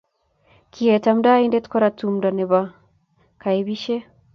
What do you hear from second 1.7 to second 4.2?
korat tumdoe bo kaibisie